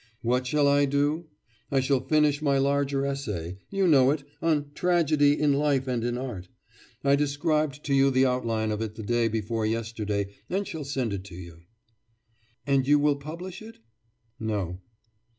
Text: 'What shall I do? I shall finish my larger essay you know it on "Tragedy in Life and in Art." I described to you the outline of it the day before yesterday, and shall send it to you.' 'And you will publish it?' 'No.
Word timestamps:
'What 0.23 0.47
shall 0.47 0.67
I 0.67 0.85
do? 0.85 1.27
I 1.69 1.79
shall 1.79 1.99
finish 1.99 2.41
my 2.41 2.57
larger 2.57 3.05
essay 3.05 3.59
you 3.69 3.87
know 3.87 4.09
it 4.09 4.23
on 4.41 4.71
"Tragedy 4.73 5.39
in 5.39 5.53
Life 5.53 5.87
and 5.87 6.03
in 6.03 6.17
Art." 6.17 6.49
I 7.03 7.15
described 7.15 7.83
to 7.83 7.93
you 7.93 8.09
the 8.09 8.25
outline 8.25 8.71
of 8.71 8.81
it 8.81 8.95
the 8.95 9.03
day 9.03 9.27
before 9.27 9.63
yesterday, 9.67 10.33
and 10.49 10.67
shall 10.67 10.85
send 10.85 11.13
it 11.13 11.23
to 11.25 11.35
you.' 11.35 11.59
'And 12.65 12.87
you 12.87 12.97
will 12.97 13.17
publish 13.17 13.61
it?' 13.61 13.77
'No. 14.39 14.79